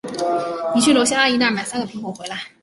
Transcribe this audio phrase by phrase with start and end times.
[0.73, 2.43] 你去楼下阿姨那儿买三个苹果回来。